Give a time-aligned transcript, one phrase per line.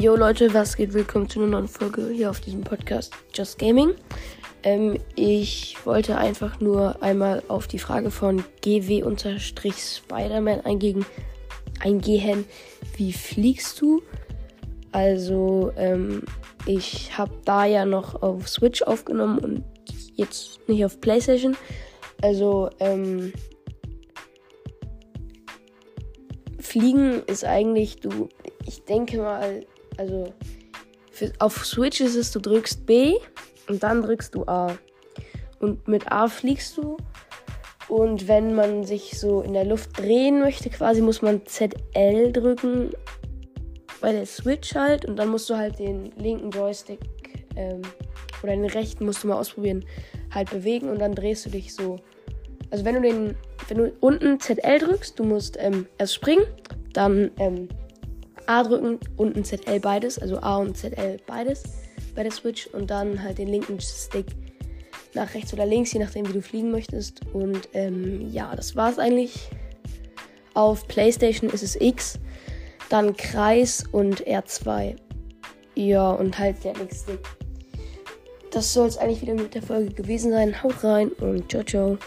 [0.00, 0.94] Jo Leute, was geht?
[0.94, 3.94] Willkommen zu einer neuen Folge hier auf diesem Podcast Just Gaming.
[4.62, 11.04] Ähm, ich wollte einfach nur einmal auf die Frage von GW-Spiderman eingehen,
[11.80, 12.44] eingehen.
[12.96, 14.00] Wie fliegst du?
[14.92, 16.22] Also, ähm,
[16.64, 19.64] ich habe da ja noch auf Switch aufgenommen und
[20.14, 21.56] jetzt nicht auf PlayStation.
[22.22, 23.32] Also, ähm,
[26.60, 28.28] Fliegen ist eigentlich, du,
[28.64, 29.66] ich denke mal,
[29.98, 30.32] also
[31.12, 33.16] für, auf Switch ist es, du drückst B
[33.68, 34.78] und dann drückst du A.
[35.60, 36.96] Und mit A fliegst du.
[37.88, 42.92] Und wenn man sich so in der Luft drehen möchte, quasi muss man ZL drücken
[44.00, 45.04] bei der Switch halt.
[45.04, 47.00] Und dann musst du halt den linken Joystick
[47.56, 47.82] ähm,
[48.42, 49.84] oder den rechten musst du mal ausprobieren,
[50.32, 51.96] halt bewegen und dann drehst du dich so.
[52.70, 53.34] Also wenn du den,
[53.66, 56.44] wenn du unten ZL drückst, du musst ähm, erst springen,
[56.92, 57.68] dann ähm,
[58.48, 61.64] A drücken, unten ZL beides, also A und ZL beides
[62.14, 64.24] bei der Switch und dann halt den linken Stick
[65.12, 67.20] nach rechts oder links, je nachdem wie du fliegen möchtest.
[67.34, 69.50] Und ähm, ja, das war's eigentlich.
[70.54, 72.18] Auf PlayStation ist es X,
[72.88, 74.96] dann Kreis und R2.
[75.74, 77.20] Ja, und halt der X-Stick.
[78.50, 80.62] Das soll es eigentlich wieder mit der Folge gewesen sein.
[80.62, 81.98] Haut rein und ciao, ciao.